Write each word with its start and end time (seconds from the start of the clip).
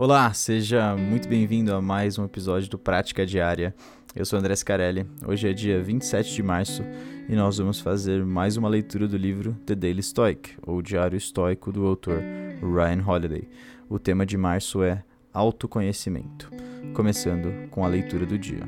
Olá, 0.00 0.32
seja 0.32 0.96
muito 0.96 1.28
bem-vindo 1.28 1.74
a 1.74 1.82
mais 1.82 2.18
um 2.18 2.24
episódio 2.24 2.70
do 2.70 2.78
Prática 2.78 3.26
Diária. 3.26 3.74
Eu 4.16 4.24
sou 4.24 4.38
André 4.38 4.56
Scarelli. 4.56 5.06
Hoje 5.26 5.46
é 5.46 5.52
dia 5.52 5.82
27 5.82 6.34
de 6.34 6.42
março 6.42 6.82
e 7.28 7.36
nós 7.36 7.58
vamos 7.58 7.80
fazer 7.80 8.24
mais 8.24 8.56
uma 8.56 8.66
leitura 8.66 9.06
do 9.06 9.18
livro 9.18 9.54
The 9.66 9.74
Daily 9.74 10.02
Stoic, 10.02 10.52
ou 10.62 10.80
Diário 10.80 11.18
Estoico 11.18 11.70
do 11.70 11.84
autor 11.84 12.18
Ryan 12.62 13.04
Holiday. 13.06 13.46
O 13.90 13.98
tema 13.98 14.24
de 14.24 14.38
março 14.38 14.82
é 14.82 15.04
autoconhecimento, 15.34 16.50
começando 16.94 17.68
com 17.68 17.84
a 17.84 17.88
leitura 17.88 18.24
do 18.24 18.38
dia. 18.38 18.66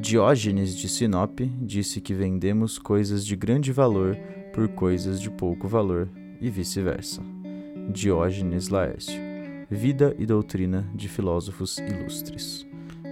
Diógenes 0.00 0.74
de 0.74 0.88
Sinope 0.88 1.44
disse 1.60 2.00
que 2.00 2.14
vendemos 2.14 2.78
coisas 2.78 3.26
de 3.26 3.36
grande 3.36 3.70
valor 3.70 4.16
por 4.54 4.66
coisas 4.68 5.20
de 5.20 5.30
pouco 5.30 5.68
valor 5.68 6.08
e 6.40 6.48
vice-versa. 6.48 7.20
Diógenes 7.90 8.70
Laércio 8.70 9.31
Vida 9.72 10.14
e 10.18 10.26
Doutrina 10.26 10.86
de 10.94 11.08
Filósofos 11.08 11.78
Ilustres. 11.78 12.66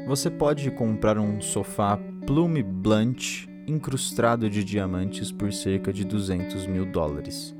Você 0.06 0.28
pode 0.28 0.70
comprar 0.70 1.18
um 1.18 1.40
sofá 1.40 1.98
Plume 2.26 2.62
Blanche 2.62 3.48
incrustado 3.66 4.50
de 4.50 4.62
diamantes 4.62 5.32
por 5.32 5.54
cerca 5.54 5.90
de 5.90 6.04
200 6.04 6.66
mil 6.66 6.84
dólares. 6.84 7.56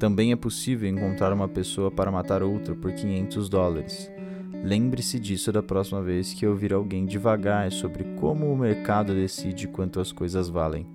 Também 0.00 0.32
é 0.32 0.36
possível 0.36 0.88
encontrar 0.88 1.30
uma 1.30 1.46
pessoa 1.46 1.90
para 1.90 2.10
matar 2.10 2.42
outra 2.42 2.74
por 2.74 2.90
500 2.90 3.50
dólares. 3.50 4.10
Lembre-se 4.64 5.20
disso 5.20 5.52
da 5.52 5.62
próxima 5.62 6.00
vez 6.00 6.32
que 6.32 6.46
ouvir 6.46 6.72
alguém 6.72 7.04
devagar 7.04 7.70
sobre 7.70 8.02
como 8.16 8.50
o 8.50 8.56
mercado 8.56 9.12
decide 9.12 9.68
quanto 9.68 10.00
as 10.00 10.10
coisas 10.10 10.48
valem. 10.48 10.86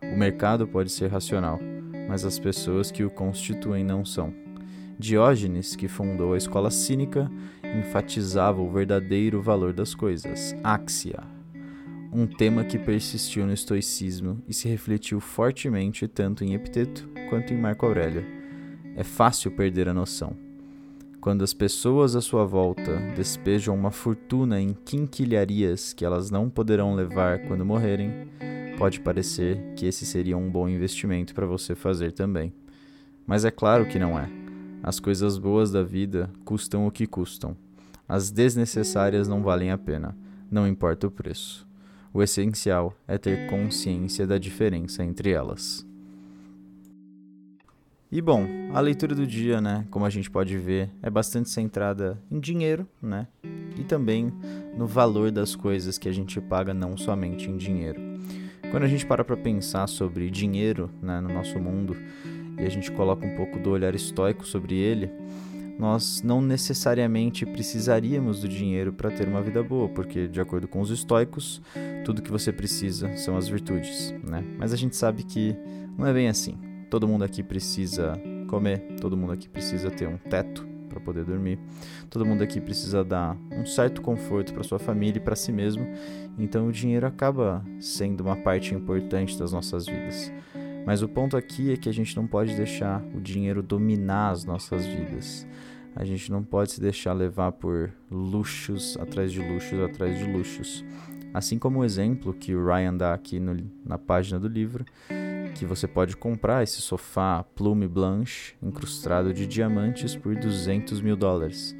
O 0.00 0.16
mercado 0.16 0.64
pode 0.64 0.92
ser 0.92 1.10
racional, 1.10 1.58
mas 2.08 2.24
as 2.24 2.38
pessoas 2.38 2.92
que 2.92 3.02
o 3.02 3.10
constituem 3.10 3.82
não 3.82 4.04
são. 4.04 4.32
Diógenes, 5.00 5.74
que 5.74 5.88
fundou 5.88 6.34
a 6.34 6.36
escola 6.36 6.70
cínica, 6.70 7.30
enfatizava 7.64 8.60
o 8.60 8.70
verdadeiro 8.70 9.40
valor 9.40 9.72
das 9.72 9.94
coisas, 9.94 10.54
axia, 10.62 11.20
um 12.12 12.26
tema 12.26 12.64
que 12.64 12.78
persistiu 12.78 13.46
no 13.46 13.52
estoicismo 13.54 14.42
e 14.46 14.52
se 14.52 14.68
refletiu 14.68 15.18
fortemente 15.18 16.06
tanto 16.06 16.44
em 16.44 16.52
Epiteto 16.52 17.08
quanto 17.30 17.54
em 17.54 17.56
Marco 17.56 17.86
Aurélio. 17.86 18.26
É 18.94 19.02
fácil 19.02 19.50
perder 19.50 19.88
a 19.88 19.94
noção. 19.94 20.36
Quando 21.18 21.42
as 21.42 21.54
pessoas 21.54 22.14
à 22.14 22.20
sua 22.20 22.44
volta 22.44 22.94
despejam 23.16 23.74
uma 23.74 23.90
fortuna 23.90 24.60
em 24.60 24.76
quinquilharias 24.84 25.94
que 25.94 26.04
elas 26.04 26.30
não 26.30 26.50
poderão 26.50 26.94
levar 26.94 27.38
quando 27.46 27.64
morrerem, 27.64 28.28
pode 28.76 29.00
parecer 29.00 29.72
que 29.76 29.86
esse 29.86 30.04
seria 30.04 30.36
um 30.36 30.50
bom 30.50 30.68
investimento 30.68 31.34
para 31.34 31.46
você 31.46 31.74
fazer 31.74 32.12
também. 32.12 32.52
Mas 33.26 33.46
é 33.46 33.50
claro 33.50 33.86
que 33.86 33.98
não 33.98 34.18
é. 34.18 34.39
As 34.82 34.98
coisas 34.98 35.36
boas 35.36 35.70
da 35.70 35.82
vida 35.82 36.30
custam 36.44 36.86
o 36.86 36.90
que 36.90 37.06
custam. 37.06 37.56
As 38.08 38.30
desnecessárias 38.30 39.28
não 39.28 39.42
valem 39.42 39.70
a 39.70 39.78
pena, 39.78 40.16
não 40.50 40.66
importa 40.66 41.06
o 41.06 41.10
preço. 41.10 41.68
O 42.12 42.22
essencial 42.22 42.94
é 43.06 43.18
ter 43.18 43.48
consciência 43.48 44.26
da 44.26 44.38
diferença 44.38 45.04
entre 45.04 45.30
elas. 45.30 45.86
E 48.10 48.20
bom, 48.20 48.44
a 48.74 48.80
leitura 48.80 49.14
do 49.14 49.24
dia, 49.24 49.60
né, 49.60 49.86
como 49.88 50.04
a 50.04 50.10
gente 50.10 50.28
pode 50.28 50.58
ver, 50.58 50.90
é 51.00 51.08
bastante 51.08 51.48
centrada 51.48 52.20
em 52.28 52.40
dinheiro, 52.40 52.84
né? 53.00 53.28
E 53.78 53.84
também 53.84 54.32
no 54.76 54.84
valor 54.84 55.30
das 55.30 55.54
coisas 55.54 55.96
que 55.96 56.08
a 56.08 56.12
gente 56.12 56.40
paga 56.40 56.74
não 56.74 56.96
somente 56.96 57.48
em 57.48 57.56
dinheiro. 57.56 58.00
Quando 58.72 58.82
a 58.82 58.88
gente 58.88 59.06
para 59.06 59.24
para 59.24 59.36
pensar 59.36 59.86
sobre 59.86 60.28
dinheiro, 60.28 60.90
né, 61.00 61.20
no 61.20 61.28
nosso 61.28 61.58
mundo, 61.60 61.96
e 62.60 62.66
a 62.66 62.70
gente 62.70 62.90
coloca 62.92 63.24
um 63.26 63.34
pouco 63.34 63.58
do 63.58 63.70
olhar 63.70 63.94
estoico 63.94 64.46
sobre 64.46 64.76
ele, 64.76 65.10
nós 65.80 66.22
não 66.22 66.42
necessariamente 66.42 67.46
precisaríamos 67.46 68.42
do 68.42 68.48
dinheiro 68.48 68.92
para 68.92 69.10
ter 69.10 69.26
uma 69.26 69.40
vida 69.40 69.62
boa, 69.62 69.88
porque, 69.88 70.28
de 70.28 70.38
acordo 70.38 70.68
com 70.68 70.80
os 70.80 70.90
estoicos, 70.90 71.62
tudo 72.04 72.20
que 72.20 72.30
você 72.30 72.52
precisa 72.52 73.16
são 73.16 73.34
as 73.34 73.48
virtudes, 73.48 74.14
né? 74.22 74.44
Mas 74.58 74.74
a 74.74 74.76
gente 74.76 74.94
sabe 74.94 75.22
que 75.22 75.56
não 75.96 76.06
é 76.06 76.12
bem 76.12 76.28
assim. 76.28 76.58
Todo 76.90 77.08
mundo 77.08 77.24
aqui 77.24 77.42
precisa 77.42 78.20
comer, 78.46 78.80
todo 79.00 79.16
mundo 79.16 79.32
aqui 79.32 79.48
precisa 79.48 79.90
ter 79.90 80.06
um 80.06 80.18
teto 80.18 80.68
para 80.86 81.00
poder 81.00 81.24
dormir, 81.24 81.58
todo 82.10 82.26
mundo 82.26 82.42
aqui 82.42 82.60
precisa 82.60 83.02
dar 83.02 83.36
um 83.50 83.64
certo 83.64 84.02
conforto 84.02 84.52
para 84.52 84.64
sua 84.64 84.78
família 84.78 85.18
e 85.18 85.22
para 85.22 85.36
si 85.36 85.52
mesmo. 85.52 85.86
Então, 86.36 86.66
o 86.66 86.72
dinheiro 86.72 87.06
acaba 87.06 87.64
sendo 87.78 88.22
uma 88.22 88.36
parte 88.36 88.74
importante 88.74 89.38
das 89.38 89.52
nossas 89.52 89.86
vidas. 89.86 90.30
Mas 90.86 91.02
o 91.02 91.08
ponto 91.08 91.36
aqui 91.36 91.72
é 91.72 91.76
que 91.76 91.88
a 91.88 91.92
gente 91.92 92.16
não 92.16 92.26
pode 92.26 92.56
deixar 92.56 93.02
o 93.14 93.20
dinheiro 93.20 93.62
dominar 93.62 94.30
as 94.30 94.44
nossas 94.44 94.86
vidas. 94.86 95.46
A 95.94 96.04
gente 96.04 96.30
não 96.30 96.42
pode 96.42 96.72
se 96.72 96.80
deixar 96.80 97.12
levar 97.12 97.52
por 97.52 97.92
luxos 98.10 98.96
atrás 98.98 99.32
de 99.32 99.40
luxos 99.40 99.80
atrás 99.80 100.18
de 100.18 100.24
luxos. 100.24 100.84
Assim 101.34 101.58
como 101.58 101.80
o 101.80 101.84
exemplo 101.84 102.32
que 102.32 102.54
o 102.54 102.64
Ryan 102.64 102.96
dá 102.96 103.14
aqui 103.14 103.38
no, 103.38 103.56
na 103.84 103.98
página 103.98 104.40
do 104.40 104.48
livro, 104.48 104.84
que 105.54 105.64
você 105.64 105.86
pode 105.86 106.16
comprar 106.16 106.62
esse 106.62 106.80
sofá 106.80 107.44
Plume 107.54 107.86
Blanche 107.86 108.54
incrustado 108.62 109.32
de 109.32 109.46
diamantes 109.46 110.16
por 110.16 110.34
200 110.34 111.00
mil 111.00 111.16
dólares. 111.16 111.76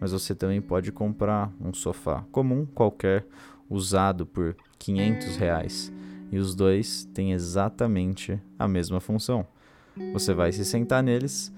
Mas 0.00 0.12
você 0.12 0.34
também 0.34 0.60
pode 0.60 0.92
comprar 0.92 1.52
um 1.60 1.72
sofá 1.72 2.24
comum, 2.30 2.66
qualquer, 2.66 3.26
usado 3.68 4.24
por 4.24 4.56
500 4.78 5.36
reais 5.36 5.92
e 6.30 6.38
os 6.38 6.54
dois 6.54 7.04
têm 7.14 7.32
exatamente 7.32 8.40
a 8.58 8.66
mesma 8.66 9.00
função. 9.00 9.46
Você 10.12 10.34
vai 10.34 10.52
se 10.52 10.64
sentar 10.64 11.02
neles 11.02 11.52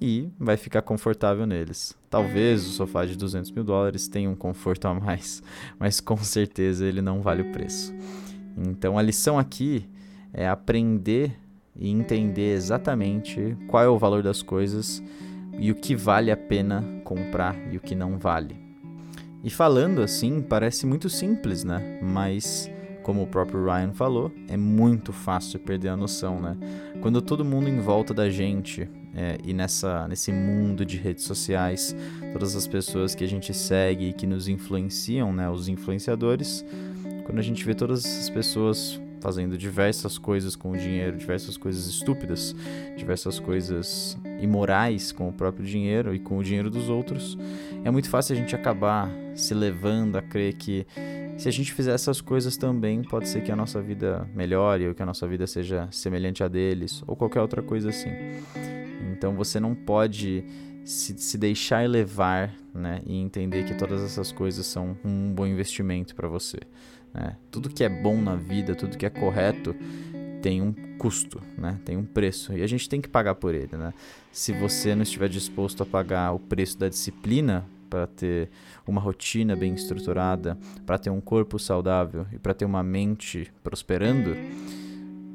e 0.00 0.28
vai 0.38 0.56
ficar 0.56 0.82
confortável 0.82 1.46
neles. 1.46 1.96
Talvez 2.10 2.66
o 2.66 2.70
sofá 2.70 3.04
de 3.04 3.16
200 3.16 3.52
mil 3.52 3.62
dólares 3.62 4.08
tenha 4.08 4.28
um 4.28 4.34
conforto 4.34 4.88
a 4.88 4.94
mais, 4.94 5.42
mas 5.78 6.00
com 6.00 6.16
certeza 6.16 6.84
ele 6.86 7.00
não 7.00 7.22
vale 7.22 7.42
o 7.42 7.52
preço. 7.52 7.94
Então 8.56 8.98
a 8.98 9.02
lição 9.02 9.38
aqui 9.38 9.88
é 10.32 10.48
aprender 10.48 11.38
e 11.76 11.88
entender 11.88 12.52
exatamente 12.54 13.56
qual 13.68 13.82
é 13.84 13.88
o 13.88 13.98
valor 13.98 14.22
das 14.22 14.42
coisas 14.42 15.02
e 15.58 15.70
o 15.70 15.74
que 15.74 15.94
vale 15.94 16.30
a 16.30 16.36
pena 16.36 16.84
comprar 17.04 17.56
e 17.72 17.76
o 17.76 17.80
que 17.80 17.94
não 17.94 18.18
vale. 18.18 18.56
E 19.44 19.50
falando 19.50 20.02
assim, 20.02 20.40
parece 20.40 20.86
muito 20.86 21.08
simples, 21.08 21.64
né? 21.64 22.00
Mas 22.02 22.70
como 23.02 23.22
o 23.22 23.26
próprio 23.26 23.64
Ryan 23.64 23.92
falou, 23.92 24.32
é 24.48 24.56
muito 24.56 25.12
fácil 25.12 25.58
perder 25.58 25.88
a 25.88 25.96
noção, 25.96 26.40
né? 26.40 26.56
Quando 27.00 27.20
todo 27.20 27.44
mundo 27.44 27.68
em 27.68 27.80
volta 27.80 28.14
da 28.14 28.30
gente 28.30 28.88
é, 29.14 29.38
e 29.44 29.52
nessa, 29.52 30.06
nesse 30.08 30.32
mundo 30.32 30.84
de 30.86 30.96
redes 30.96 31.24
sociais, 31.24 31.94
todas 32.32 32.56
as 32.56 32.66
pessoas 32.66 33.14
que 33.14 33.24
a 33.24 33.28
gente 33.28 33.52
segue 33.52 34.08
e 34.08 34.12
que 34.12 34.26
nos 34.26 34.48
influenciam, 34.48 35.32
né? 35.32 35.50
Os 35.50 35.68
influenciadores, 35.68 36.64
quando 37.24 37.38
a 37.38 37.42
gente 37.42 37.64
vê 37.64 37.74
todas 37.74 38.04
essas 38.04 38.30
pessoas 38.30 39.00
fazendo 39.20 39.56
diversas 39.56 40.18
coisas 40.18 40.56
com 40.56 40.72
o 40.72 40.76
dinheiro, 40.76 41.16
diversas 41.16 41.56
coisas 41.56 41.86
estúpidas, 41.86 42.56
diversas 42.96 43.38
coisas 43.38 44.18
imorais 44.40 45.12
com 45.12 45.28
o 45.28 45.32
próprio 45.32 45.64
dinheiro 45.64 46.12
e 46.12 46.18
com 46.18 46.38
o 46.38 46.42
dinheiro 46.42 46.68
dos 46.68 46.88
outros, 46.88 47.38
é 47.84 47.90
muito 47.90 48.10
fácil 48.10 48.34
a 48.34 48.38
gente 48.38 48.54
acabar 48.56 49.08
se 49.36 49.54
levando 49.54 50.16
a 50.16 50.22
crer 50.22 50.54
que 50.54 50.84
se 51.36 51.48
a 51.48 51.52
gente 51.52 51.72
fizer 51.72 51.94
essas 51.94 52.20
coisas 52.20 52.56
também, 52.56 53.02
pode 53.02 53.28
ser 53.28 53.42
que 53.42 53.50
a 53.50 53.56
nossa 53.56 53.80
vida 53.80 54.28
melhore 54.34 54.88
ou 54.88 54.94
que 54.94 55.02
a 55.02 55.06
nossa 55.06 55.26
vida 55.26 55.46
seja 55.46 55.88
semelhante 55.90 56.42
a 56.42 56.48
deles 56.48 57.02
ou 57.06 57.16
qualquer 57.16 57.40
outra 57.40 57.62
coisa 57.62 57.90
assim. 57.90 58.10
Então 59.12 59.34
você 59.34 59.58
não 59.58 59.74
pode 59.74 60.44
se, 60.84 61.16
se 61.18 61.38
deixar 61.38 61.88
levar 61.88 62.54
né, 62.74 63.00
e 63.06 63.16
entender 63.16 63.64
que 63.64 63.74
todas 63.74 64.02
essas 64.02 64.32
coisas 64.32 64.66
são 64.66 64.96
um 65.04 65.32
bom 65.32 65.46
investimento 65.46 66.14
para 66.14 66.28
você. 66.28 66.58
Né? 67.12 67.36
Tudo 67.50 67.68
que 67.68 67.84
é 67.84 67.88
bom 67.88 68.20
na 68.20 68.36
vida, 68.36 68.74
tudo 68.74 68.96
que 68.96 69.06
é 69.06 69.10
correto, 69.10 69.74
tem 70.40 70.60
um 70.60 70.72
custo, 70.98 71.40
né? 71.56 71.78
tem 71.84 71.96
um 71.96 72.04
preço 72.04 72.52
e 72.52 72.62
a 72.62 72.66
gente 72.66 72.88
tem 72.88 73.00
que 73.00 73.08
pagar 73.08 73.34
por 73.36 73.54
ele. 73.54 73.76
Né? 73.76 73.92
Se 74.30 74.52
você 74.52 74.94
não 74.94 75.02
estiver 75.02 75.28
disposto 75.28 75.82
a 75.82 75.86
pagar 75.86 76.32
o 76.32 76.38
preço 76.38 76.78
da 76.78 76.88
disciplina 76.88 77.64
para 77.92 78.06
ter 78.06 78.48
uma 78.86 79.02
rotina 79.02 79.54
bem 79.54 79.74
estruturada, 79.74 80.56
para 80.86 80.96
ter 80.96 81.10
um 81.10 81.20
corpo 81.20 81.58
saudável 81.58 82.26
e 82.32 82.38
para 82.38 82.54
ter 82.54 82.64
uma 82.64 82.82
mente 82.82 83.52
prosperando, 83.62 84.34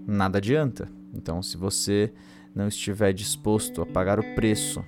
nada 0.07 0.39
adianta. 0.39 0.89
Então, 1.13 1.44
se 1.44 1.56
você 1.56 2.12
não 2.56 2.68
estiver 2.68 3.13
disposto 3.13 3.83
a 3.83 3.86
pagar 3.86 4.19
o 4.19 4.33
preço 4.33 4.83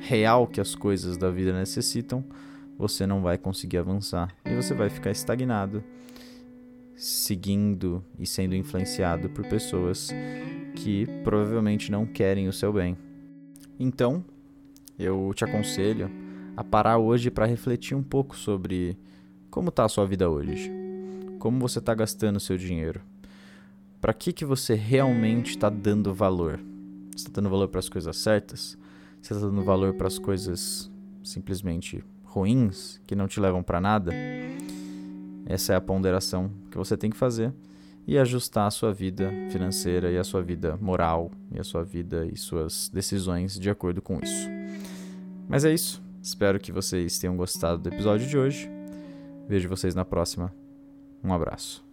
real 0.00 0.46
que 0.46 0.60
as 0.60 0.76
coisas 0.76 1.16
da 1.16 1.28
vida 1.28 1.52
necessitam, 1.52 2.24
você 2.78 3.04
não 3.04 3.20
vai 3.20 3.36
conseguir 3.36 3.78
avançar 3.78 4.32
e 4.44 4.54
você 4.54 4.72
vai 4.72 4.88
ficar 4.88 5.10
estagnado, 5.10 5.82
seguindo 6.94 8.00
e 8.16 8.26
sendo 8.28 8.54
influenciado 8.54 9.28
por 9.30 9.44
pessoas 9.48 10.10
que 10.76 11.04
provavelmente 11.24 11.90
não 11.90 12.06
querem 12.06 12.46
o 12.46 12.52
seu 12.52 12.72
bem. 12.72 12.96
Então, 13.76 14.24
eu 14.96 15.32
te 15.34 15.44
aconselho 15.44 16.27
a 16.58 16.64
parar 16.64 16.98
hoje 16.98 17.30
para 17.30 17.46
refletir 17.46 17.96
um 17.96 18.02
pouco 18.02 18.36
sobre 18.36 18.98
como 19.48 19.68
está 19.68 19.84
a 19.84 19.88
sua 19.88 20.04
vida 20.04 20.28
hoje, 20.28 20.68
como 21.38 21.60
você 21.60 21.78
está 21.78 21.94
gastando 21.94 22.34
o 22.34 22.40
seu 22.40 22.58
dinheiro, 22.58 23.00
para 24.00 24.12
que 24.12 24.32
que 24.32 24.44
você 24.44 24.74
realmente 24.74 25.50
está 25.50 25.70
dando 25.70 26.12
valor? 26.12 26.58
Está 27.14 27.30
dando 27.32 27.48
valor 27.48 27.68
para 27.68 27.78
as 27.78 27.88
coisas 27.88 28.16
certas? 28.16 28.76
Você 29.22 29.34
está 29.34 29.46
dando 29.46 29.62
valor 29.62 29.94
para 29.94 30.08
as 30.08 30.18
coisas 30.18 30.90
simplesmente 31.22 32.02
ruins 32.24 33.00
que 33.06 33.14
não 33.14 33.28
te 33.28 33.38
levam 33.38 33.62
para 33.62 33.80
nada? 33.80 34.12
Essa 35.46 35.74
é 35.74 35.76
a 35.76 35.80
ponderação 35.80 36.50
que 36.72 36.76
você 36.76 36.96
tem 36.96 37.08
que 37.08 37.16
fazer 37.16 37.52
e 38.04 38.18
ajustar 38.18 38.66
a 38.66 38.72
sua 38.72 38.92
vida 38.92 39.30
financeira 39.52 40.10
e 40.10 40.18
a 40.18 40.24
sua 40.24 40.42
vida 40.42 40.76
moral 40.80 41.30
e 41.52 41.60
a 41.60 41.62
sua 41.62 41.84
vida 41.84 42.26
e 42.26 42.36
suas 42.36 42.90
decisões 42.92 43.56
de 43.56 43.70
acordo 43.70 44.02
com 44.02 44.18
isso. 44.20 44.48
Mas 45.48 45.64
é 45.64 45.72
isso. 45.72 46.07
Espero 46.28 46.60
que 46.60 46.70
vocês 46.70 47.18
tenham 47.18 47.34
gostado 47.34 47.78
do 47.80 47.88
episódio 47.88 48.26
de 48.26 48.36
hoje. 48.36 48.70
Vejo 49.48 49.66
vocês 49.66 49.94
na 49.94 50.04
próxima. 50.04 50.54
Um 51.24 51.32
abraço. 51.32 51.87